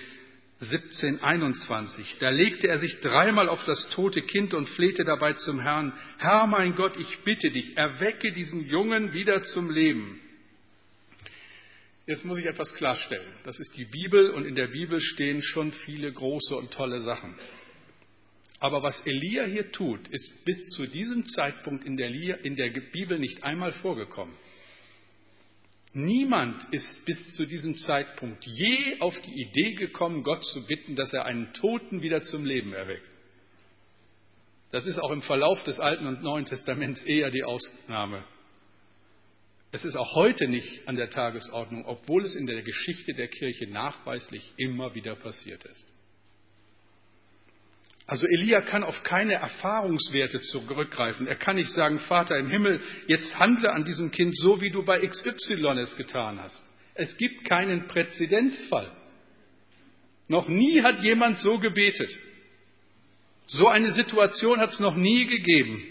[0.61, 2.17] 1721.
[2.19, 6.47] Da legte er sich dreimal auf das tote Kind und flehte dabei zum Herrn, Herr
[6.47, 10.19] mein Gott, ich bitte dich, erwecke diesen Jungen wieder zum Leben.
[12.05, 13.31] Jetzt muss ich etwas klarstellen.
[13.43, 17.35] Das ist die Bibel und in der Bibel stehen schon viele große und tolle Sachen.
[18.59, 22.09] Aber was Elia hier tut, ist bis zu diesem Zeitpunkt in der,
[22.43, 24.35] in der Bibel nicht einmal vorgekommen.
[25.93, 31.13] Niemand ist bis zu diesem Zeitpunkt je auf die Idee gekommen, Gott zu bitten, dass
[31.13, 33.09] er einen Toten wieder zum Leben erweckt.
[34.71, 38.23] Das ist auch im Verlauf des Alten und Neuen Testaments eher die Ausnahme.
[39.71, 43.67] Es ist auch heute nicht an der Tagesordnung, obwohl es in der Geschichte der Kirche
[43.67, 45.87] nachweislich immer wieder passiert ist.
[48.09, 51.27] Also Elia kann auf keine Erfahrungswerte zurückgreifen.
[51.27, 54.83] Er kann nicht sagen, Vater im Himmel, jetzt handle an diesem Kind so, wie du
[54.83, 56.59] bei XY es getan hast.
[56.95, 58.91] Es gibt keinen Präzedenzfall.
[60.27, 62.09] Noch nie hat jemand so gebetet.
[63.45, 65.83] So eine Situation hat es noch nie gegeben.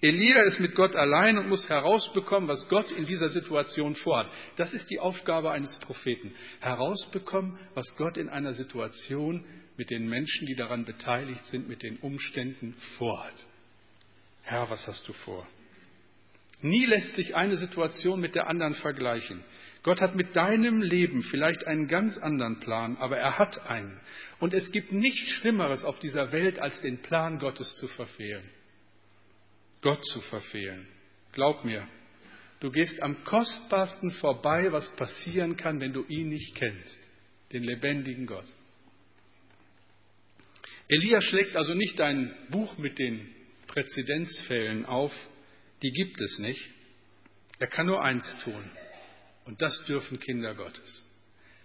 [0.00, 4.30] Elia ist mit Gott allein und muss herausbekommen, was Gott in dieser Situation vorhat.
[4.56, 6.32] Das ist die Aufgabe eines Propheten.
[6.60, 9.44] Herausbekommen, was Gott in einer Situation
[9.76, 13.34] mit den Menschen, die daran beteiligt sind, mit den Umständen vorhat.
[14.42, 15.46] Herr, was hast du vor?
[16.62, 19.44] Nie lässt sich eine Situation mit der anderen vergleichen.
[19.82, 24.00] Gott hat mit deinem Leben vielleicht einen ganz anderen Plan, aber er hat einen.
[24.40, 28.48] Und es gibt nichts Schlimmeres auf dieser Welt, als den Plan Gottes zu verfehlen.
[29.82, 30.88] Gott zu verfehlen.
[31.32, 31.86] Glaub mir,
[32.60, 36.98] du gehst am kostbarsten vorbei, was passieren kann, wenn du ihn nicht kennst,
[37.52, 38.46] den lebendigen Gott.
[40.88, 43.28] Elia schlägt also nicht ein Buch mit den
[43.66, 45.12] Präzedenzfällen auf,
[45.82, 46.60] die gibt es nicht.
[47.58, 48.70] Er kann nur eins tun,
[49.44, 51.02] und das dürfen Kinder Gottes,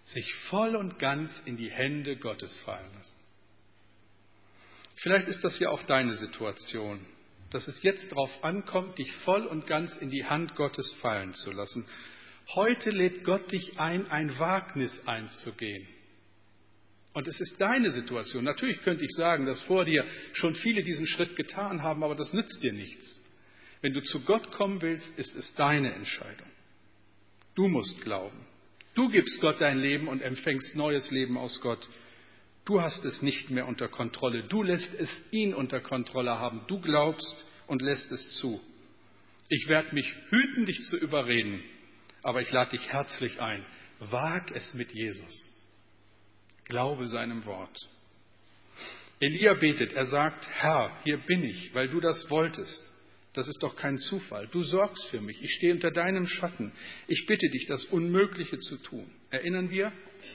[0.05, 3.17] sich voll und ganz in die Hände Gottes fallen lassen.
[4.95, 7.05] Vielleicht ist das ja auch deine Situation,
[7.51, 11.51] dass es jetzt darauf ankommt, dich voll und ganz in die Hand Gottes fallen zu
[11.51, 11.86] lassen.
[12.55, 15.88] Heute lädt Gott dich ein, ein Wagnis einzugehen.
[17.13, 18.43] Und es ist deine Situation.
[18.43, 22.32] Natürlich könnte ich sagen, dass vor dir schon viele diesen Schritt getan haben, aber das
[22.34, 23.21] nützt dir nichts.
[23.82, 26.47] Wenn du zu Gott kommen willst, ist es deine Entscheidung.
[27.56, 28.45] Du musst glauben.
[28.93, 31.86] Du gibst Gott dein Leben und empfängst neues Leben aus Gott.
[32.63, 34.43] Du hast es nicht mehr unter Kontrolle.
[34.43, 36.62] Du lässt es ihn unter Kontrolle haben.
[36.67, 38.62] Du glaubst und lässt es zu.
[39.50, 41.62] Ich werde mich hüten, dich zu überreden,
[42.24, 43.65] aber ich lade dich herzlich ein.
[44.00, 45.50] Wag es mit Jesus.
[46.71, 47.89] Glaube seinem Wort.
[49.19, 52.81] Elia betet, er sagt, Herr, hier bin ich, weil du das wolltest.
[53.34, 54.47] Das ist doch kein Zufall.
[54.47, 55.43] Du sorgst für mich.
[55.43, 56.71] Ich stehe unter deinem Schatten.
[57.10, 59.05] Ich bitte dich, das Unmögliche zu tun.
[59.31, 59.91] Erinnern wir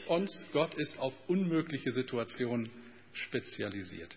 [0.08, 2.70] uns, Gott ist auf unmögliche Situationen
[3.14, 4.14] spezialisiert.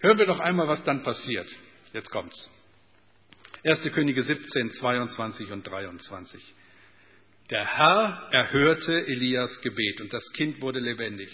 [0.00, 1.48] Hören wir doch einmal, was dann passiert.
[1.92, 2.50] Jetzt kommt's.
[3.62, 3.92] 1.
[3.92, 6.42] Könige 17, 22 und 23.
[7.52, 11.28] Der Herr erhörte Elias Gebet und das Kind wurde lebendig.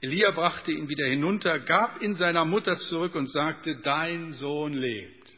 [0.00, 5.30] Elia brachte ihn wieder hinunter, gab ihn seiner Mutter zurück und sagte, dein Sohn lebt.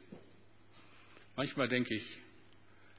[1.35, 2.07] Manchmal denke ich,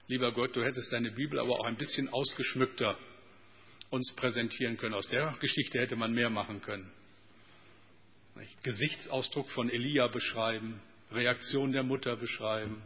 [0.09, 2.97] lieber Gott, du hättest deine Bibel aber auch ein bisschen ausgeschmückter
[3.91, 4.93] uns präsentieren können.
[4.93, 6.91] Aus der Geschichte hätte man mehr machen können.
[8.61, 10.81] Gesichtsausdruck von Elia beschreiben,
[11.13, 12.81] Reaktion der Mutter beschreiben.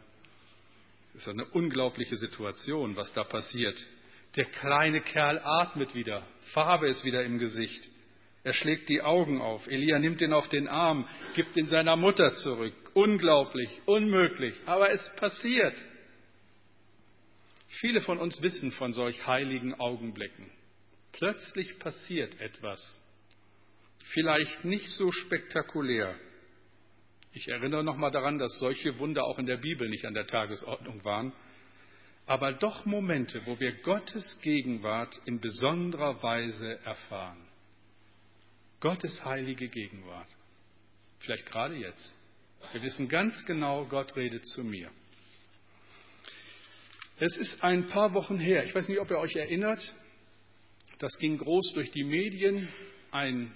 [1.14, 3.84] Das ist eine unglaubliche Situation, was da passiert.
[4.36, 7.88] Der kleine Kerl atmet wieder, Farbe ist wieder im Gesicht.
[8.42, 9.66] Er schlägt die Augen auf.
[9.66, 12.72] Elia nimmt ihn auf den Arm, gibt ihn seiner Mutter zurück.
[12.94, 15.74] Unglaublich, unmöglich, aber es passiert.
[17.80, 20.50] Viele von uns wissen von solch heiligen Augenblicken.
[21.12, 22.80] Plötzlich passiert etwas.
[24.12, 26.16] Vielleicht nicht so spektakulär.
[27.32, 31.04] Ich erinnere nochmal daran, dass solche Wunder auch in der Bibel nicht an der Tagesordnung
[31.04, 31.32] waren
[32.26, 37.46] aber doch Momente, wo wir Gottes Gegenwart in besonderer Weise erfahren.
[38.80, 40.28] Gottes heilige Gegenwart.
[41.18, 42.14] Vielleicht gerade jetzt.
[42.72, 44.90] Wir wissen ganz genau, Gott redet zu mir.
[47.18, 49.80] Es ist ein paar Wochen her, ich weiß nicht, ob ihr euch erinnert,
[50.98, 52.68] das ging groß durch die Medien,
[53.10, 53.52] ein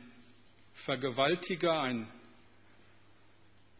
[0.84, 2.06] Vergewaltiger, ein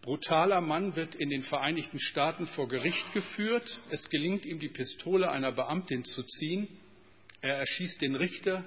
[0.05, 3.81] brutaler Mann wird in den Vereinigten Staaten vor Gericht geführt.
[3.91, 6.69] Es gelingt ihm, die Pistole einer Beamtin zu ziehen.
[7.41, 8.65] Er erschießt den Richter,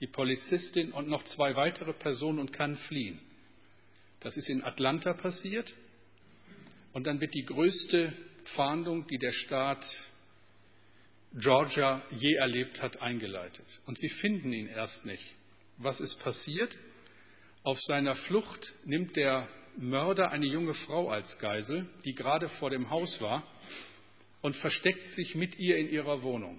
[0.00, 3.20] die Polizistin und noch zwei weitere Personen und kann fliehen.
[4.18, 5.72] Das ist in Atlanta passiert.
[6.92, 8.12] Und dann wird die größte
[8.56, 9.84] Fahndung, die der Staat
[11.34, 13.66] Georgia je erlebt hat, eingeleitet.
[13.86, 15.24] Und sie finden ihn erst nicht.
[15.76, 16.76] Was ist passiert?
[17.62, 22.90] Auf seiner Flucht nimmt der Mörder eine junge Frau als Geisel, die gerade vor dem
[22.90, 23.42] Haus war,
[24.42, 26.58] und versteckt sich mit ihr in ihrer Wohnung.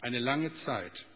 [0.00, 1.06] Eine lange Zeit.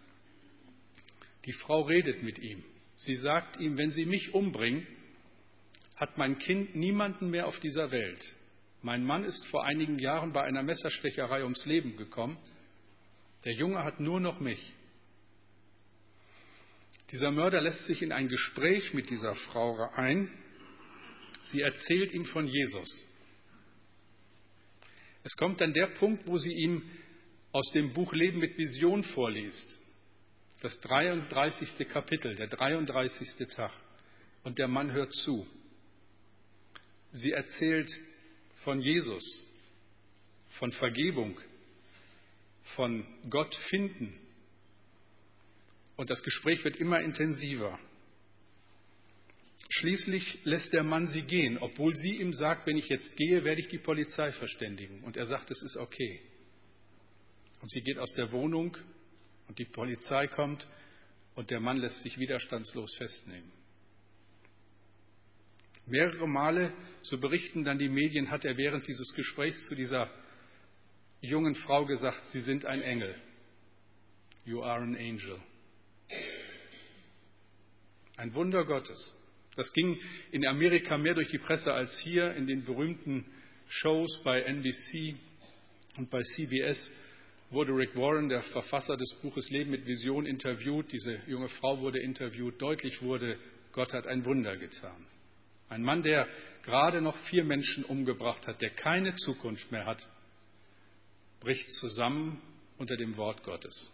[1.45, 2.65] Die Frau redet mit ihm.
[2.97, 4.87] Sie sagt ihm, wenn Sie mich umbringen,
[5.97, 8.21] hat mein Kind niemanden mehr auf dieser Welt.
[8.83, 12.37] Mein Mann ist vor einigen Jahren bei einer Messerstecherei ums Leben gekommen.
[13.45, 14.73] Der Junge hat nur noch mich.
[17.11, 20.31] Dieser Mörder lässt sich in ein Gespräch mit dieser Frau ein
[21.53, 23.05] Sie erzählt ihm von Jesus.
[25.23, 26.83] Es kommt dann der Punkt, wo sie ihm
[27.53, 29.79] aus dem Buch Leben mit Vision vorliest.
[30.63, 31.87] Das 33.
[31.89, 33.29] Kapitel, der 33.
[33.49, 33.73] Tag.
[34.45, 35.47] Und der Mann hört zu.
[37.13, 37.91] Sie erzählt
[38.65, 39.23] von Jesus,
[40.59, 41.39] von Vergebung,
[42.77, 44.19] von Gott finden.
[45.97, 47.79] Und das Gespräch wird immer intensiver.
[49.69, 53.61] Schließlich lässt der Mann sie gehen, obwohl sie ihm sagt, wenn ich jetzt gehe, werde
[53.61, 55.03] ich die Polizei verständigen.
[55.05, 56.21] Und er sagt, es ist okay.
[57.61, 58.77] Und sie geht aus der Wohnung
[59.49, 60.67] und die Polizei kommt
[61.35, 63.53] und der Mann lässt sich widerstandslos festnehmen.
[65.87, 66.73] Mehrere Male,
[67.03, 70.11] so berichten dann die Medien, hat er während dieses Gesprächs zu dieser
[71.21, 73.15] jungen Frau gesagt, Sie sind ein Engel.
[74.45, 75.41] You are an angel.
[78.17, 79.15] Ein Wunder Gottes.
[79.57, 79.99] Das ging
[80.31, 83.25] in Amerika mehr durch die Presse als hier in den berühmten
[83.69, 85.15] Shows bei NBC
[85.97, 86.91] und bei CBS
[87.51, 90.91] wurde Rick Warren, der Verfasser des Buches Leben mit Vision, interviewt.
[90.91, 92.61] Diese junge Frau wurde interviewt.
[92.61, 93.39] Deutlich wurde,
[93.73, 95.07] Gott hat ein Wunder getan.
[95.69, 96.29] Ein Mann, der
[96.63, 100.07] gerade noch vier Menschen umgebracht hat, der keine Zukunft mehr hat,
[101.41, 102.41] bricht zusammen
[102.79, 103.91] unter dem Wort Gottes.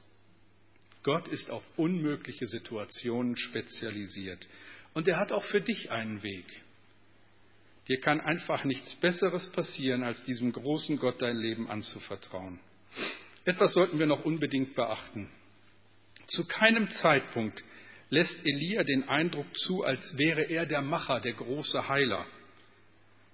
[1.02, 4.46] Gott ist auf unmögliche Situationen spezialisiert.
[4.94, 6.46] Und er hat auch für dich einen Weg.
[7.88, 12.60] Dir kann einfach nichts Besseres passieren, als diesem großen Gott dein Leben anzuvertrauen.
[13.44, 15.30] Etwas sollten wir noch unbedingt beachten.
[16.26, 17.64] Zu keinem Zeitpunkt
[18.10, 22.26] lässt Elia den Eindruck zu, als wäre er der Macher, der große Heiler.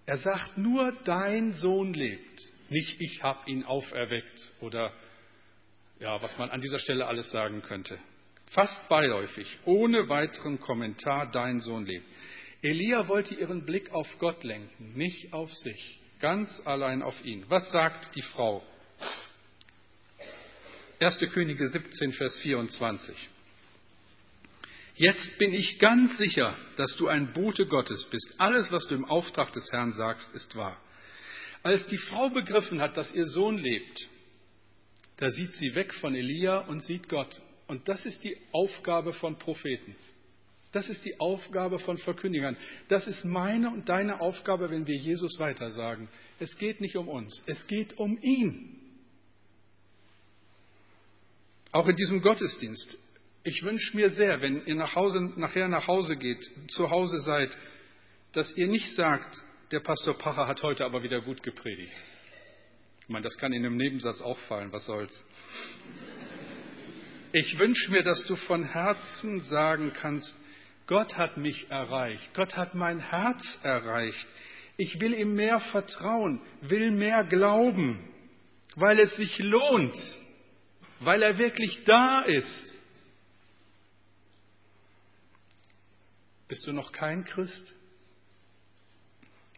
[0.06, 4.92] Er sagt nur, dein Sohn lebt, nicht ich habe ihn auferweckt oder
[5.98, 7.98] ja, was man an dieser Stelle alles sagen könnte.
[8.54, 12.06] Fast beiläufig, ohne weiteren Kommentar, dein Sohn lebt.
[12.62, 17.44] Elia wollte ihren Blick auf Gott lenken, nicht auf sich, ganz allein auf ihn.
[17.48, 18.64] Was sagt die Frau?
[21.00, 21.18] 1.
[21.32, 23.16] Könige 17, Vers 24.
[24.94, 28.34] Jetzt bin ich ganz sicher, dass du ein Bote Gottes bist.
[28.38, 30.80] Alles, was du im Auftrag des Herrn sagst, ist wahr.
[31.64, 34.08] Als die Frau begriffen hat, dass ihr Sohn lebt,
[35.16, 37.42] da sieht sie weg von Elia und sieht Gott.
[37.66, 39.96] Und das ist die Aufgabe von Propheten.
[40.72, 42.57] Das ist die Aufgabe von Verkündigern.
[42.88, 46.09] Das ist meine und deine Aufgabe, wenn wir Jesus weitersagen.
[46.40, 48.81] Es geht nicht um uns, es geht um ihn.
[51.70, 52.98] Auch in diesem Gottesdienst
[53.44, 57.57] ich wünsche mir sehr, wenn ihr nach Hause, nachher nach Hause geht, zu Hause seid,
[58.33, 59.37] dass ihr nicht sagt,
[59.70, 61.92] der Pastor Pacher hat heute aber wieder gut gepredigt.
[63.03, 65.24] Ich meine, das kann in einem Nebensatz auch fallen, was soll's.
[67.35, 70.35] Ich wünsche mir, dass du von Herzen sagen kannst,
[70.87, 74.27] Gott hat mich erreicht, Gott hat mein Herz erreicht.
[74.77, 78.09] Ich will ihm mehr vertrauen, will mehr glauben,
[78.77, 79.97] weil es sich lohnt,
[81.01, 82.75] weil er wirklich da ist
[86.47, 87.73] Bist du noch kein Christ?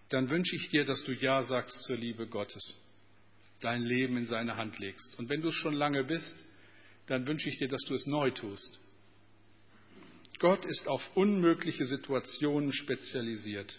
[0.09, 2.77] Dann wünsche ich dir, dass du Ja sagst zur Liebe Gottes,
[3.61, 5.19] dein Leben in seine Hand legst.
[5.19, 6.47] Und wenn du es schon lange bist,
[7.07, 8.79] dann wünsche ich dir, dass du es neu tust.
[10.39, 13.79] Gott ist auf unmögliche Situationen spezialisiert.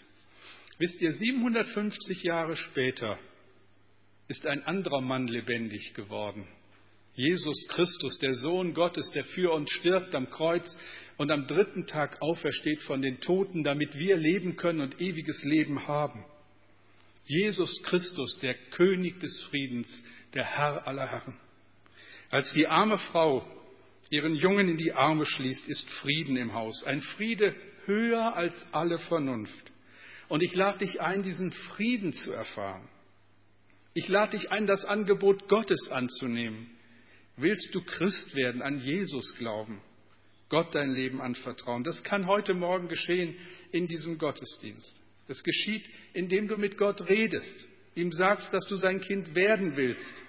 [0.78, 3.18] Wisst ihr, 750 Jahre später
[4.28, 6.46] ist ein anderer Mann lebendig geworden.
[7.14, 10.68] Jesus Christus, der Sohn Gottes, der für uns stirbt am Kreuz,
[11.16, 15.88] und am dritten Tag aufersteht von den Toten, damit wir leben können und ewiges Leben
[15.88, 16.24] haben.
[17.24, 19.88] Jesus Christus, der König des Friedens,
[20.34, 21.36] der Herr aller Herren.
[22.30, 23.46] Als die arme Frau
[24.10, 28.98] ihren Jungen in die Arme schließt, ist Frieden im Haus, ein Friede höher als alle
[28.98, 29.72] Vernunft.
[30.28, 32.86] Und ich lade dich ein, diesen Frieden zu erfahren.
[33.94, 36.70] Ich lade dich ein, das Angebot Gottes anzunehmen.
[37.36, 39.80] Willst du Christ werden, an Jesus glauben?
[40.50, 41.84] Gott dein Leben anvertrauen.
[41.84, 43.36] Das kann heute Morgen geschehen
[43.72, 45.00] in diesem Gottesdienst.
[45.28, 50.24] Das geschieht, indem du mit Gott redest, ihm sagst, dass du sein Kind werden willst.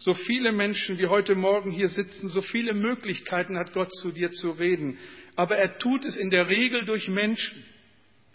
[0.00, 4.30] So viele Menschen, wie heute Morgen hier sitzen, so viele Möglichkeiten hat Gott zu dir
[4.32, 4.98] zu reden.
[5.36, 7.62] Aber er tut es in der Regel durch Menschen,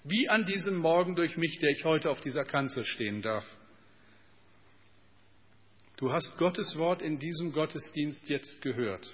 [0.04, 3.43] wie an diesem Morgen durch mich, der ich heute auf dieser Kanzel stehen darf.
[5.97, 9.12] Du hast Gottes Wort in diesem Gottesdienst jetzt gehört.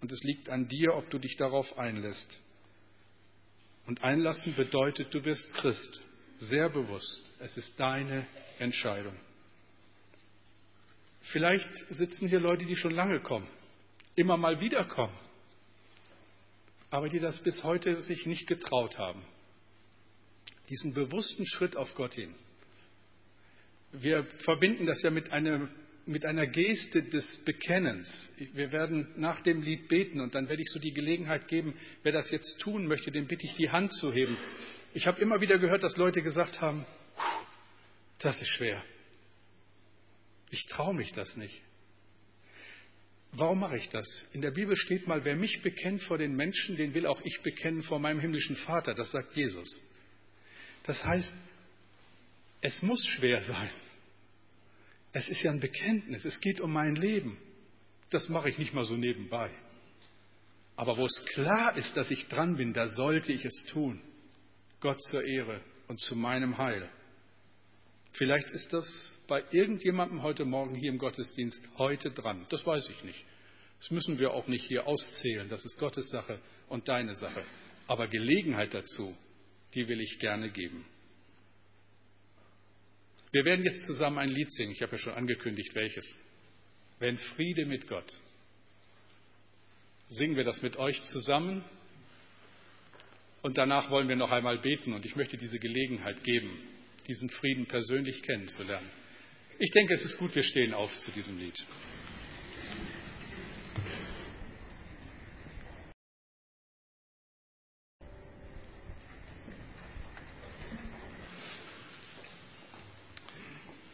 [0.00, 2.40] Und es liegt an dir, ob du dich darauf einlässt.
[3.86, 6.00] Und einlassen bedeutet, du wirst Christ.
[6.38, 7.30] Sehr bewusst.
[7.38, 8.26] Es ist deine
[8.58, 9.14] Entscheidung.
[11.32, 13.48] Vielleicht sitzen hier Leute, die schon lange kommen,
[14.16, 15.16] immer mal wieder kommen,
[16.90, 19.24] aber die das bis heute sich nicht getraut haben.
[20.68, 22.34] Diesen bewussten Schritt auf Gott hin.
[23.92, 25.70] Wir verbinden das ja mit einem
[26.04, 28.32] mit einer Geste des Bekennens.
[28.54, 32.10] Wir werden nach dem Lied beten und dann werde ich so die Gelegenheit geben, wer
[32.10, 34.36] das jetzt tun möchte, dem bitte ich die Hand zu heben.
[34.94, 36.84] Ich habe immer wieder gehört, dass Leute gesagt haben,
[38.18, 38.82] das ist schwer.
[40.52, 41.62] Ich traue mich das nicht.
[43.32, 44.06] Warum mache ich das?
[44.34, 47.40] In der Bibel steht mal, wer mich bekennt vor den Menschen, den will auch ich
[47.40, 48.92] bekennen vor meinem himmlischen Vater.
[48.92, 49.80] Das sagt Jesus.
[50.82, 51.32] Das heißt,
[52.60, 53.70] es muss schwer sein.
[55.14, 57.38] Es ist ja ein Bekenntnis, es geht um mein Leben.
[58.10, 59.50] Das mache ich nicht mal so nebenbei.
[60.76, 64.02] Aber wo es klar ist, dass ich dran bin, da sollte ich es tun.
[64.80, 66.90] Gott zur Ehre und zu meinem Heil.
[68.14, 68.86] Vielleicht ist das
[69.26, 72.46] bei irgendjemandem heute Morgen hier im Gottesdienst heute dran.
[72.50, 73.24] Das weiß ich nicht.
[73.80, 75.48] Das müssen wir auch nicht hier auszählen.
[75.48, 76.38] Das ist Gottes Sache
[76.68, 77.42] und deine Sache.
[77.86, 79.16] Aber Gelegenheit dazu,
[79.74, 80.84] die will ich gerne geben.
[83.32, 84.72] Wir werden jetzt zusammen ein Lied singen.
[84.72, 86.06] Ich habe ja schon angekündigt, welches.
[86.98, 88.12] Wenn Friede mit Gott.
[90.10, 91.64] Singen wir das mit euch zusammen.
[93.40, 94.92] Und danach wollen wir noch einmal beten.
[94.92, 96.50] Und ich möchte diese Gelegenheit geben,
[97.06, 98.88] diesen Frieden persönlich kennenzulernen.
[99.58, 101.54] Ich denke, es ist gut, wir stehen auf zu diesem Lied.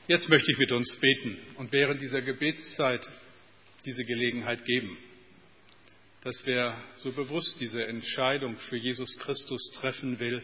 [0.09, 3.07] Jetzt möchte ich mit uns beten und während dieser Gebetszeit
[3.85, 4.97] diese Gelegenheit geben,
[6.23, 10.43] dass wer so bewusst diese Entscheidung für Jesus Christus treffen will,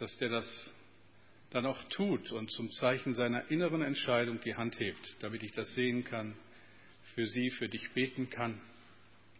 [0.00, 0.74] dass der das
[1.50, 5.74] dann auch tut und zum Zeichen seiner inneren Entscheidung die Hand hebt, damit ich das
[5.74, 6.36] sehen kann,
[7.14, 8.60] für sie, für dich beten kann.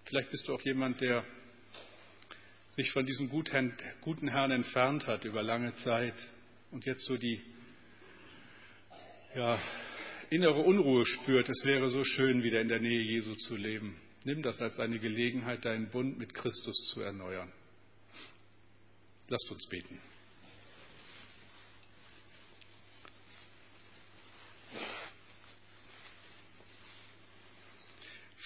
[0.07, 1.25] Vielleicht bist du auch jemand, der
[2.77, 6.15] sich von diesem guten Herrn entfernt hat über lange Zeit
[6.71, 7.43] und jetzt so die
[9.35, 9.61] ja,
[10.31, 11.49] innere Unruhe spürt.
[11.49, 14.01] Es wäre so schön, wieder in der Nähe Jesu zu leben.
[14.25, 17.53] Nimm das als eine Gelegenheit, deinen Bund mit Christus zu erneuern.
[19.29, 20.01] Lasst uns beten.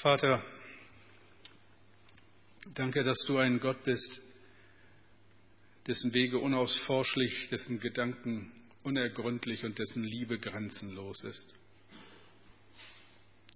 [0.03, 0.43] Vater,
[2.75, 4.21] danke, dass du ein Gott bist,
[5.87, 8.51] dessen Wege unausforschlich, dessen Gedanken
[8.83, 11.55] unergründlich und dessen Liebe grenzenlos ist.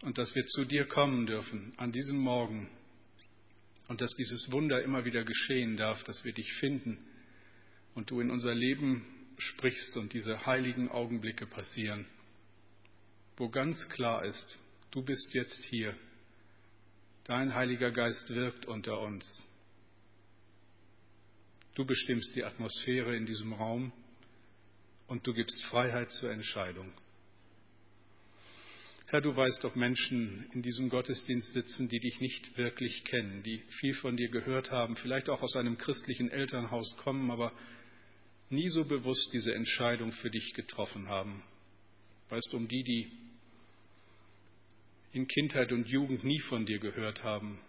[0.03, 2.70] Und dass wir zu dir kommen dürfen an diesem Morgen
[3.88, 6.97] und dass dieses Wunder immer wieder geschehen darf, dass wir dich finden
[7.97, 9.05] und du in unser Leben
[9.36, 12.07] sprichst und diese heiligen Augenblicke passieren,
[13.36, 14.61] wo ganz klar ist,
[14.92, 15.92] du bist jetzt hier
[17.27, 19.24] Dein Heiliger Geist wirkt unter uns.
[21.74, 23.93] Du bestimmst die Atmosphäre in diesem Raum
[25.09, 26.93] und du gibst Freiheit zur Entscheidung.
[29.07, 33.59] Herr, du weißt, ob Menschen in diesem Gottesdienst sitzen, die dich nicht wirklich kennen, die
[33.81, 37.53] viel von dir gehört haben, vielleicht auch aus einem christlichen Elternhaus kommen, aber
[38.51, 41.43] nie so bewusst diese Entscheidung für dich getroffen haben.
[42.29, 43.26] Weißt du um die, die
[45.13, 47.61] in Kindheit und Jugend nie von dir gehört haben,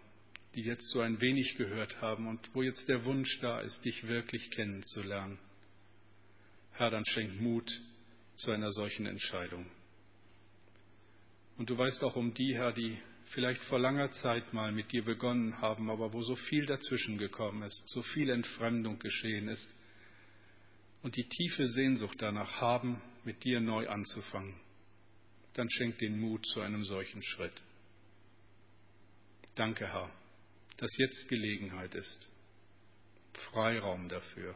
[0.55, 4.07] die jetzt so ein wenig gehört haben und wo jetzt der Wunsch da ist, dich
[4.07, 5.39] wirklich kennenzulernen.
[6.71, 7.71] Herr, dann schenk Mut
[8.35, 9.65] zu einer solchen Entscheidung.
[11.57, 12.97] Und du weißt auch um die, Herr, die
[13.29, 17.63] vielleicht vor langer Zeit mal mit dir begonnen haben, aber wo so viel dazwischen gekommen
[17.63, 19.67] ist, so viel Entfremdung geschehen ist
[21.01, 24.59] und die tiefe Sehnsucht danach haben, mit dir neu anzufangen
[25.57, 27.53] dann schenk den Mut zu einem solchen Schritt.
[29.55, 30.09] Danke, Herr,
[30.77, 32.29] dass jetzt Gelegenheit ist.
[33.33, 34.55] Freiraum dafür.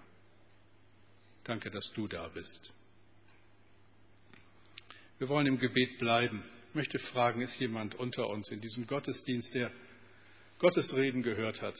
[1.43, 2.72] Danke, dass du da bist.
[5.18, 6.43] Wir wollen im Gebet bleiben.
[6.70, 9.72] Ich möchte fragen, ist jemand unter uns in diesem Gottesdienst, der
[10.60, 11.78] Gottes Reden gehört hat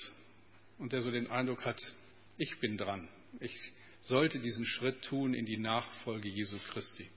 [0.80, 1.80] und der so den Eindruck hat,
[2.38, 3.08] ich bin dran.
[3.40, 3.56] Ich
[4.02, 7.08] sollte diesen Schritt tun in die Nachfolge Jesu Christi.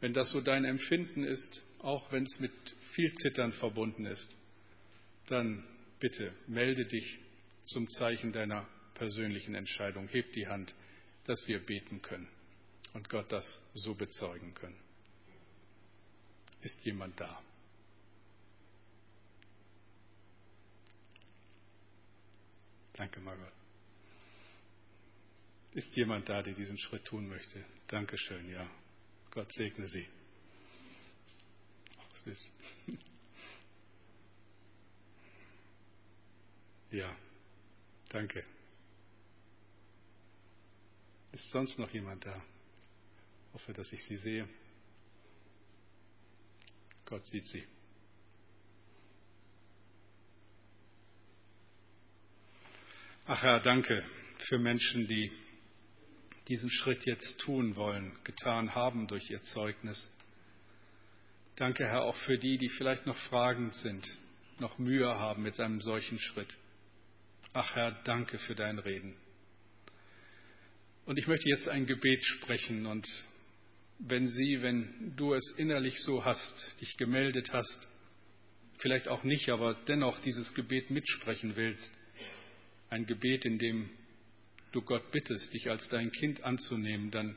[0.00, 2.52] Wenn das so dein Empfinden ist, auch wenn es mit
[2.92, 4.28] viel Zittern verbunden ist,
[5.28, 5.64] dann
[5.98, 7.18] bitte melde dich
[7.66, 10.08] zum Zeichen deiner persönlichen Entscheidung.
[10.08, 10.74] Heb die Hand,
[11.24, 12.28] dass wir beten können
[12.94, 14.76] und Gott das so bezeugen können.
[16.62, 17.42] Ist jemand da?
[22.94, 23.52] Danke, Margot.
[25.72, 27.64] Ist jemand da, der diesen Schritt tun möchte?
[27.86, 28.68] Dankeschön, ja.
[29.30, 30.06] Gott segne Sie.
[31.98, 32.52] Ach, süß.
[36.90, 37.16] Ja,
[38.08, 38.44] danke.
[41.32, 42.36] Ist sonst noch jemand da?
[42.36, 44.48] Ich hoffe, dass ich Sie sehe.
[47.04, 47.64] Gott sieht Sie.
[53.26, 54.04] Ach Herr, danke
[54.48, 55.30] für Menschen, die
[56.50, 60.04] diesen Schritt jetzt tun wollen, getan haben durch ihr Zeugnis.
[61.54, 64.04] Danke, Herr, auch für die, die vielleicht noch fragend sind,
[64.58, 66.58] noch Mühe haben mit einem solchen Schritt.
[67.52, 69.14] Ach Herr, danke für dein Reden.
[71.06, 73.06] Und ich möchte jetzt ein Gebet sprechen und
[74.00, 77.88] wenn Sie, wenn du es innerlich so hast, dich gemeldet hast,
[78.78, 81.90] vielleicht auch nicht, aber dennoch dieses Gebet mitsprechen willst,
[82.88, 83.90] ein Gebet, in dem
[84.72, 87.36] du Gott bittest, dich als dein Kind anzunehmen, dann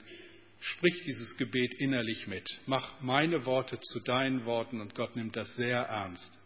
[0.65, 2.47] Sprich dieses Gebet innerlich mit.
[2.67, 6.39] Mach meine Worte zu deinen Worten und Gott nimmt das sehr ernst.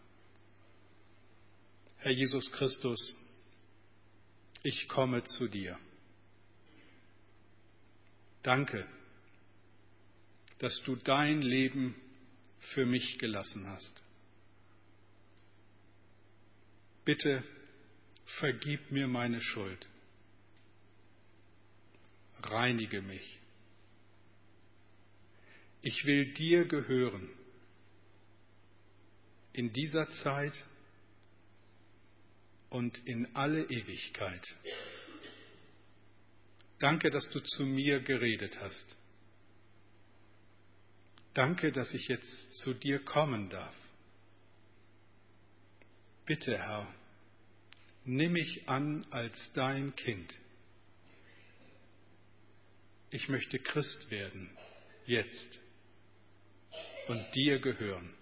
[1.98, 2.98] Herr Jesus Christus,
[4.64, 5.78] ich komme zu dir.
[8.42, 8.88] Danke,
[10.58, 11.94] dass du dein Leben
[12.58, 14.02] für mich gelassen hast.
[17.04, 17.44] Bitte
[18.40, 19.86] vergib mir meine Schuld.
[22.42, 23.38] Reinige mich.
[25.82, 27.28] Ich will dir gehören.
[29.52, 30.52] In dieser Zeit
[32.70, 34.44] und in alle Ewigkeit.
[36.78, 38.96] Danke, dass du zu mir geredet hast.
[41.34, 43.74] Danke, dass ich jetzt zu dir kommen darf.
[46.26, 46.86] Bitte, Herr,
[48.04, 50.34] nimm mich an als dein Kind.
[53.10, 54.50] Ich möchte Christ werden,
[55.06, 55.60] jetzt,
[57.08, 58.14] und dir gehören.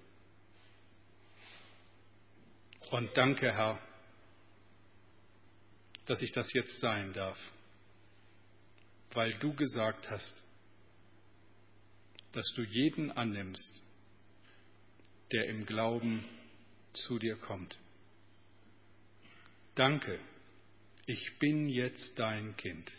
[2.90, 3.80] Und danke, Herr,
[6.06, 7.38] dass ich das jetzt sein darf,
[9.12, 10.44] weil du gesagt hast,
[12.32, 13.82] dass du jeden annimmst,
[15.32, 16.24] der im Glauben
[16.92, 17.76] zu dir kommt.
[19.74, 20.20] Danke,
[21.06, 22.92] ich bin jetzt dein Kind.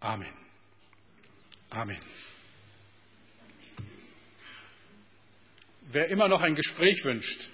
[0.00, 0.32] Amen.
[1.70, 1.98] Amen.
[5.92, 7.48] Wer immer noch ein Gespräch wünscht,